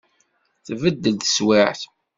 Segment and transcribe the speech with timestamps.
[0.65, 1.81] Tbeddel teswiɛt.